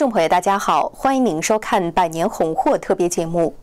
[0.00, 3.54] 众朋友，大家好，欢迎您收看《百年红祸》特别节目。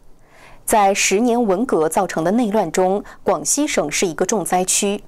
[0.65, 5.01] 在十年文革造成的内乱中，广西省是一个重灾区，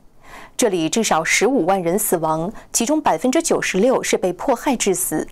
[0.57, 5.27] 这里至少十五万人死亡，其中百分之九十六是被迫害致死。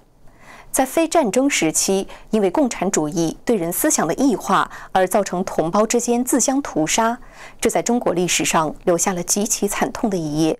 [0.70, 7.18] 在非战争时期，因为共产主义对人思想的异化而造成同胞之间自相屠杀，
[7.60, 10.60] 这在中国历史上留下了极其惨痛的一页。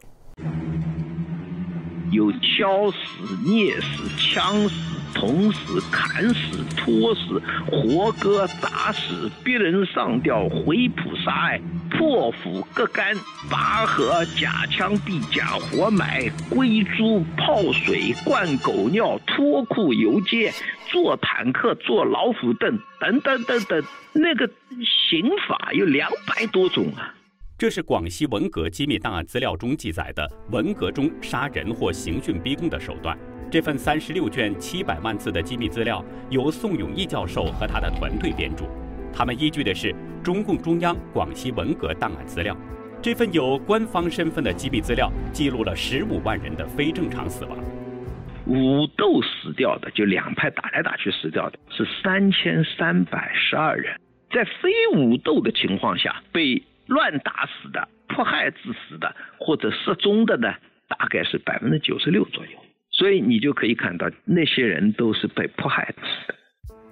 [2.10, 2.98] 有敲死、
[3.46, 4.97] 捏死、枪死。
[5.20, 13.16] 捅死、砍死、拖死、活割、砸死，逼人上吊、回浦杀害、破釜割肝、
[13.50, 20.54] 拔河、假枪毙假、活埋、龟猪、泡水、灌狗尿、脱裤游街、
[20.92, 23.84] 坐坦克、坐老虎凳，等等等等，
[24.14, 24.48] 那个
[25.10, 27.16] 刑法有两百多种啊！
[27.58, 33.18] 这是广西文革机密档案资料中记载的文革中杀人或刑讯逼供的手段。
[33.50, 38.66] 这份三十六卷七百万字的机密资料由宋永义教授和他的团队编著，
[39.14, 42.56] 他们依据的是中共中央广西文革档案资料。
[43.02, 47.58] 这份有官方身份的机密资料记录了十五万人的非正常死亡。
[48.48, 53.98] 武斗死掉的，就两派打来打去死掉的是三千三百十二人，
[54.30, 60.54] 在非武斗的情况下被乱打死的、迫害致死的或者失踪的呢，
[60.90, 62.52] 大概是百分之九十六左右。
[62.98, 66.36] 所以你就可以看到，那些人都是被迫害死的。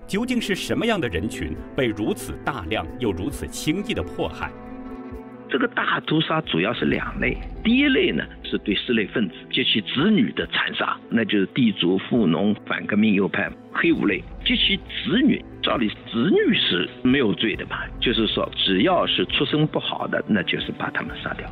[0.06, 4.52] 究竟是什么样的人群被如此大量又如此轻易的迫害？
[5.50, 7.36] 这个大屠杀主要是两类。
[7.64, 15.44] 第一类呢，是对四类分子及其子女的残杀，那就是地主、富农、反革命右派、黑五类及其子女。
[15.64, 21.50] 照理，子女是没有罪的嘛，就是说，只要是出身不好的，那就是把他们杀掉。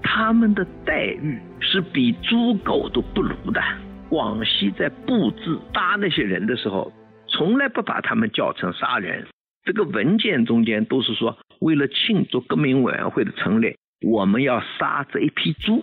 [0.00, 3.60] 他们的待遇是比猪狗都不如的。
[4.08, 6.92] 广西在布置杀那些人的时候，
[7.28, 9.26] 从来不把他们叫成杀人。
[9.64, 15.82] 这个文件中间都是说，为了庆祝革命委员会的成立，我们要杀这一批猪。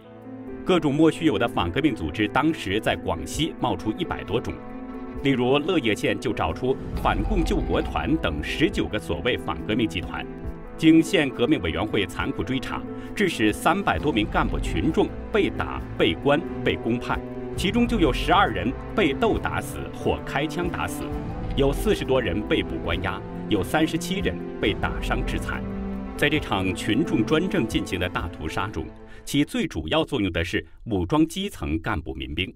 [0.66, 4.54] 各种莫须有的反革命组织，当时在广西冒出一百多种。
[5.22, 10.26] 例如，乐业县就找出反共救国团等十九个所谓反革命集团。
[10.78, 12.82] 经县革命委员会残酷追查，
[13.14, 17.20] 致使三百多名干部群众被打、被关、被公判。
[17.56, 21.06] 其中就有十二人被斗打死或开枪打死，
[21.56, 25.64] 有四十多人被捕关押，有三十七人被打伤致残。
[26.18, 28.86] 在这场群众专政进行的大屠杀中，
[29.24, 32.54] 起最主要作用的是武装基层干部民兵。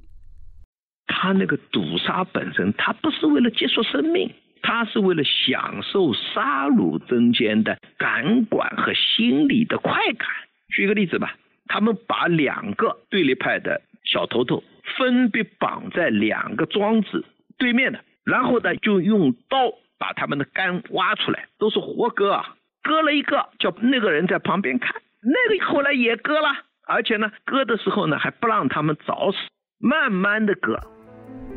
[1.06, 4.30] 他那个屠杀本身，他不是为了结束生命，
[4.62, 10.28] 他是为了享受杀戮中间的感官和心理的快感。
[10.70, 11.36] 举个例子吧，
[11.68, 14.64] 他们把两个对立派的小头头。
[14.98, 17.26] 分别绑在两个桩子
[17.58, 26.50] 对面的，然后呢，就用刀把他们的肝挖出来，都是活割啊，割了一个，叫那个人在旁边看，那个后来也割了，
[26.88, 29.38] 而且呢，割的时候呢，还不让他们早死，
[29.80, 30.80] 慢慢的割。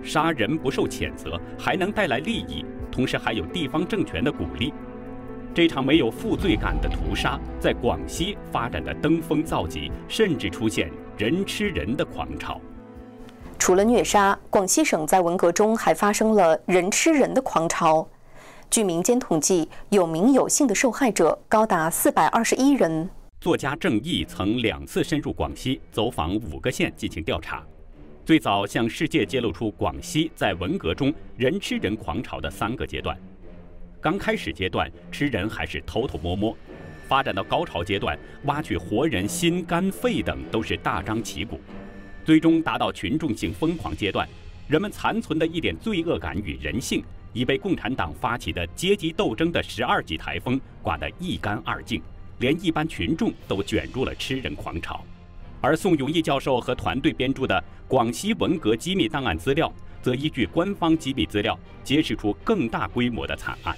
[0.03, 4.73] 杀人不受谴责，还能带来利益，同时还有地方政权的鼓励。
[5.53, 10.89] 这场没有负罪感的屠杀，在广西发展的登峰造极，甚至出现
[11.19, 12.61] 人吃人的狂潮。
[13.61, 18.09] 除了虐杀，广西省在文革中还发生了人吃人的狂潮。
[18.71, 23.07] 据民间统计，有名有姓的受害者高达四百二十一人。
[23.39, 27.63] 作家郑毅曾两次深入广西，走访五个县进行调查，
[28.25, 33.15] 最早向世界揭露出广西在文革中人吃人狂潮的三个阶段。
[34.01, 36.57] 刚开始阶段，吃人还是偷偷摸摸；
[37.07, 41.61] 发展到高潮阶段，挖取活人心、肝、肺等都是大张旗鼓。
[42.25, 44.29] 最终达到群众性疯狂阶段，
[44.69, 47.03] 人们残存的一点罪恶感与人性，
[47.33, 52.01] 已被共产党发起的阶级斗争的十二级台风刮得一干二净，
[52.39, 55.05] 连一般群众都卷入了吃人狂潮。
[55.61, 57.55] 而宋永义教授和团队编著的
[57.89, 59.69] 《广西文革机密档案资料》，
[60.03, 63.77] 则依据官方机密资料，揭示出更大规模的惨案。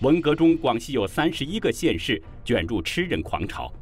[0.00, 3.72] 文革中，广西有三十一个县市卷入吃人狂潮。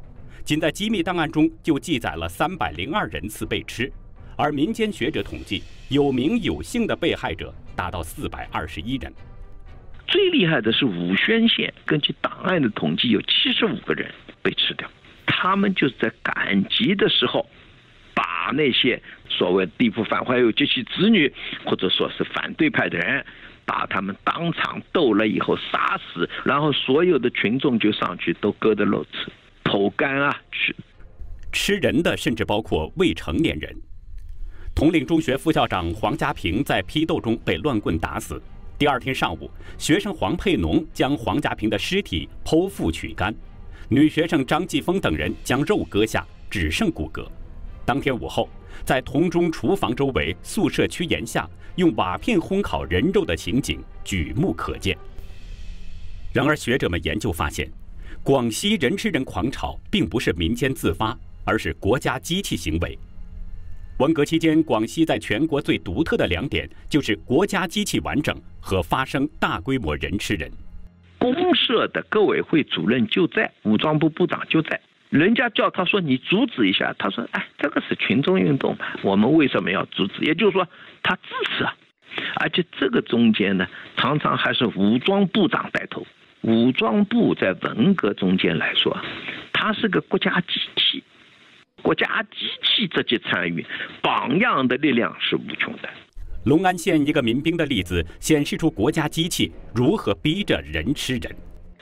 [0.47, 3.93] 仅在机密档案中就记载了三百零二人次被吃，
[4.37, 9.13] 而民间学者统计，有名有姓的被害者达到四百二十一人。
[10.07, 14.09] 最厉害的是武宣县，根据档案的统计，有七十五个人
[14.41, 14.89] 被吃掉。
[15.27, 17.45] 他们就是在赶集的时候，
[18.15, 21.35] 把那些所谓地府反坏右及其子女，
[21.65, 23.27] 或者说是反对派的人，
[23.65, 29.29] 把他们当场斗了以后杀死，然后所有的群众就上去都割的肉吃。
[29.67, 30.77] 口干啊，吃
[31.51, 33.77] 吃人的甚至包括未成年人。
[34.75, 38.41] 铜陵中学副校长黄家平在批斗中被乱棍打死。
[38.79, 43.35] 第二天上午，学生黄佩农将黄家平的尸体剖腹取肝，
[43.89, 47.27] 女学生张继峰等人将肉割下，只剩骨骼。
[47.85, 48.49] 当天午后，
[48.85, 54.97] 在铜中厨房周围宿舍区檐下用瓦片烘烤人肉的情景举目可见。
[56.33, 57.69] 然而，学者们研究发现，
[58.27, 62.99] 广西人吃人狂潮并不是民间自发，而是国家机器行为。
[64.01, 70.51] 文革期间，广西在全国最独特的两点就是国家机器完整和发生大规模人吃人。
[71.21, 74.81] 公社的革委会主任就在，武装部部长就在。
[75.09, 80.25] 人家叫他说你阻止一下，他说哎，这个是群众运动，我们为什么要阻止？
[80.25, 80.67] 也就是说
[81.05, 81.77] 他支持啊，
[82.41, 86.05] 而且这个中间呢，常常还是武装部长带头。
[86.43, 88.97] 武装部在文革中间来说，
[89.53, 91.03] 它是个国家机器。
[91.83, 93.65] 国家机器直接参与，
[94.03, 95.89] 榜样的力量是无穷的。
[96.45, 101.37] 隆安县一个民兵的例子，显示出国家机器如何逼着人吃人。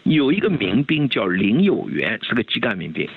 [0.05, 3.09] 有一个民兵叫林有元，是个基干民兵。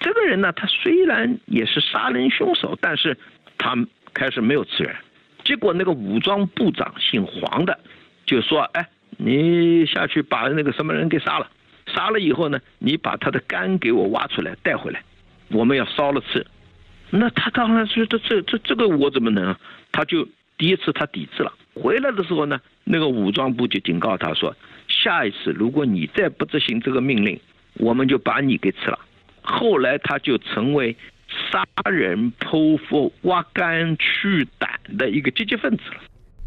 [0.00, 3.16] 这个人呢，他虽然也是杀人凶手，但是
[3.56, 3.74] 他
[4.12, 4.94] 开始没有吃人。
[5.44, 7.78] 结果那个武装部长姓黄的，
[8.26, 8.86] 就说：“哎，
[9.16, 11.50] 你下去把那个什么人给杀了，
[11.86, 15.02] 杀了以后呢，你把他的肝给我挖出来带回来。”
[15.48, 16.44] 我们要烧了吃，
[17.10, 19.54] 那他当然说这这这这个我怎么能？
[19.92, 20.26] 他就
[20.58, 21.52] 第一次他抵制了。
[21.72, 24.56] 回来的时候呢，那个武装部就警告他说，
[24.88, 27.38] 下一次如果你再不执行这个命令，
[27.74, 28.98] 我们就把你给吃了。
[29.40, 30.96] 后来他就成为
[31.52, 36.00] 杀人、剖腹、挖肝、去胆的一个积极分子了。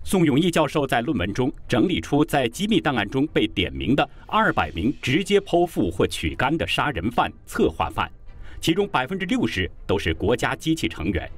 [0.10, 8.12] 宋永毅教授在论文中整理出在机密档案中被点名的二百名直接剖腹或取肝的杀人犯、策划犯。
[8.60, 11.30] 其中百分之六十都是国家机器成员，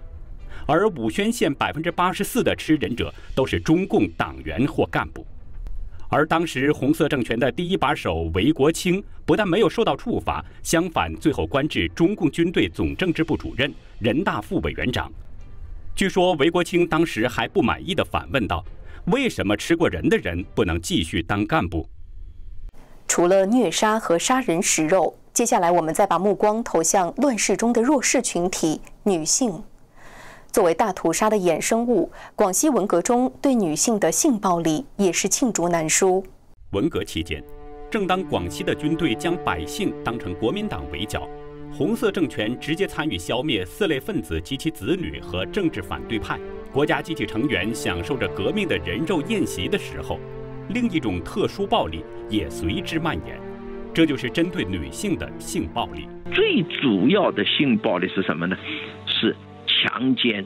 [0.65, 5.27] 而武宣县百分之八十四的吃人者都是中共党员或干部。
[6.07, 13.69] 而当时红色政权的第一把手韦国清不但没有受到处罚，相反最后官至中共军队总政治部主任、
[14.00, 15.12] 人大副委员长。
[16.01, 18.65] 据说韦国清当时还不满意地反问道
[19.13, 21.88] ：“为什么吃过人的人不能继续当干部？”
[23.07, 25.15] 除了虐杀和杀人食肉。
[25.31, 29.63] 接下来，我们再把目光投向乱世中的弱势群体——女性。
[30.51, 36.25] 作为大屠杀的衍生物，广西文革中对女性的性暴力也是罄竹难书。
[36.71, 37.44] 文革期间，
[37.92, 41.30] 正当广西的军队将百姓当成国民党围剿，
[41.73, 46.38] 红色政权直接参与消灭四类分子及其子女和政治反对派，
[46.71, 50.19] 国家机器成员享受着革命的人肉宴席的时候，
[50.69, 53.39] 另一种特殊暴力也随之蔓延。
[53.94, 56.07] 这就是针对女性的性暴力。
[56.33, 58.57] 最主要的性暴力是什么呢？
[59.06, 59.35] 是
[59.65, 60.45] 强奸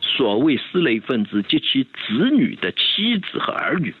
[0.00, 3.94] 所谓四类分子及其子女的妻子和儿女，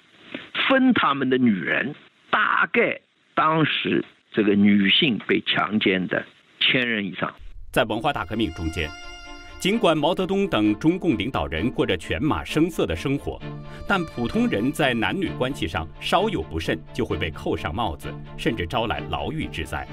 [0.68, 1.94] 分他们的女人。
[2.30, 3.00] 大概
[3.34, 6.24] 当时这个女性被强奸的
[6.66, 7.32] 千人以上。
[7.72, 8.90] 在文化大革命中间。
[9.58, 13.40] 尽管毛泽东等中共领导人过着犬马声色的生活，
[13.88, 19.88] 但普通人在男女关系上稍有不慎就会被扣上帽子，甚至招来牢狱之灾。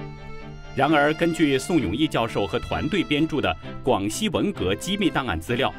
[0.75, 3.49] 然而，根据宋永毅教授和团队编著的
[3.83, 5.69] 《广西文革机密档案资料》，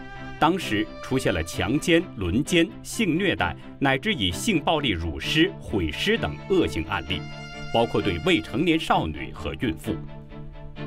[0.40, 7.20] 当时出现了强奸、轮奸、性虐待，乃至以性暴力辱尸、毁尸等恶性案例，
[7.72, 9.94] 包括对未成年少女和孕妇。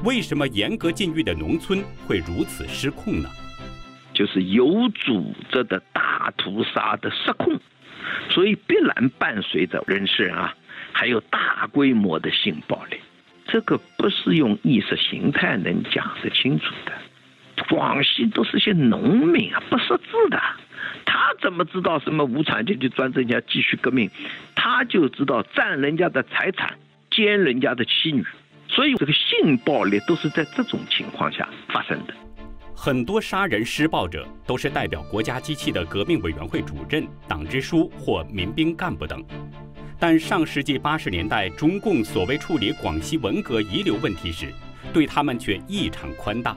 [0.03, 3.29] 为什么严格禁欲的农村会如此失控呢？
[4.13, 7.59] 就是有组织的大屠杀的失控，
[8.29, 10.55] 所以必然伴随着人吃人啊，
[10.91, 12.97] 还有大规模的性暴力。
[13.47, 16.93] 这个不是用意识形态能讲得清楚的。
[17.69, 20.41] 广西都是些农民啊，不识字的，
[21.05, 24.09] 他怎么知道什么无产阶级专政下继续革命？
[24.55, 26.77] 他就知道占人家的财产，
[27.09, 28.23] 奸人家的妻女。
[28.69, 32.13] 所以，这个性暴力都是在这种情况下发生的。
[32.75, 39.23] 很多杀人施暴者都是代表国家机器的革命委员会主任、党支书或民兵干部等。
[39.99, 44.53] 但上世纪八十年代，中共所谓处理广西文革遗留问题时，
[44.93, 46.55] 对他们却异常宽大。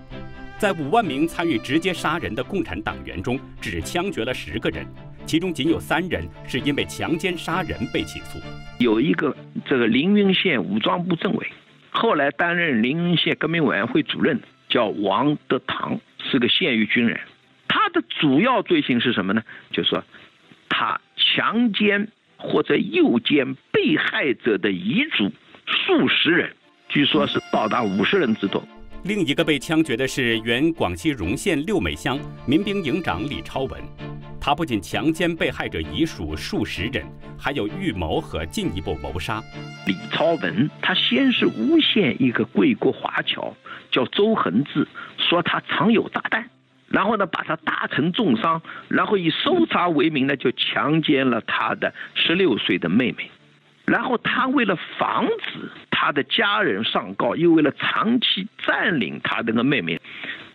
[0.59, 4.87] 在五万名参与直接杀人的共产党员中，只枪决了十个人，
[5.25, 8.39] 其中仅有三人是因为强奸杀人被起诉。
[8.79, 11.47] 有一个这个凌云县武装部政委。
[11.91, 17.21] 后来担任临沂县革命委员会主任，叫王德堂，是个现役军人。
[17.69, 19.43] 他的主要罪行是什么呢？
[19.71, 20.03] 就是说
[20.69, 25.31] 他强奸或者诱奸被害者的遗嘱
[25.67, 26.53] 数十人，
[26.89, 28.63] 据说是到达五十人之多。
[29.05, 33.81] 另一个被枪决的是原广西容县六美乡民兵营长李超文，
[34.41, 37.05] 他不仅强奸被害者遗属数十人，
[37.39, 39.43] 还有预谋和进一步谋杀。
[39.87, 43.55] 李超文他先是诬陷一个贵国华侨
[43.91, 46.49] 叫周恒志，说他藏有炸弹，
[46.89, 53.31] 然后呢把他打成重伤，然后以搜查为名呢就强奸了他的十六岁的妹妹。
[53.85, 60.00] 然后他为了防止他的家人上告，又为了长期占领他那个妹妹，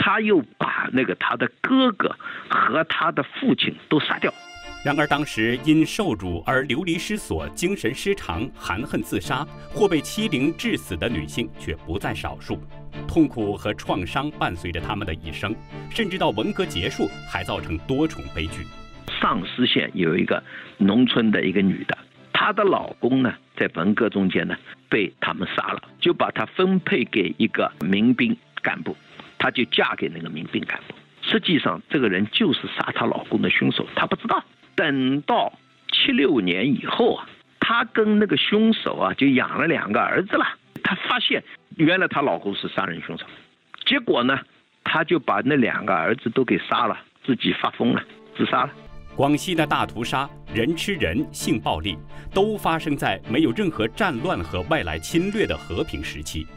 [0.05, 2.15] 他又把那个他的哥哥
[2.47, 4.31] 和他的父亲都杀掉。
[4.85, 9.43] 然而，当时因受辱而流离失所、精神失常、含恨自杀
[9.73, 12.59] 或被欺凌致死的女性却不在少数，
[13.07, 15.55] 痛苦和创伤伴随着他们的一生，
[15.89, 18.61] 甚至到文革结束还造成多重悲剧。
[19.19, 20.43] 上思县有一个
[20.77, 21.97] 农村的一个女的。
[22.31, 24.55] 她的老公呢，在文革中间呢，
[24.87, 28.95] 被他们杀了，就把她分配给一个民兵干部，
[29.45, 30.95] 她就嫁给那个民兵干部。
[31.21, 34.43] 实际上，这个人就是杀她老公的凶手，她不知道。
[34.73, 35.53] 等到
[35.91, 40.45] 七六年以后啊，她跟那个凶手啊，就养了两个儿子了。
[40.81, 41.43] 她发现
[41.77, 43.25] 原来她老公是杀人凶手，
[43.85, 44.39] 结果呢，
[44.83, 48.03] 她就把那两个儿子都给杀了，自己发疯了，
[48.35, 48.71] 自杀了。
[49.15, 51.95] 广西的大屠杀、人吃人、性暴力，
[52.33, 56.47] 都发生在没有任何战乱和外来侵略的和平时期。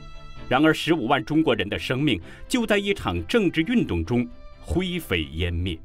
[0.49, 4.27] 然而，十五万中国人的生命就在一场政治运动中
[4.61, 5.79] 灰飞烟灭。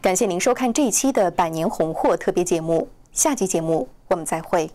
[0.00, 4.70] 感谢您收看这一期的《百年红货》特别节目，下期节目我们再会。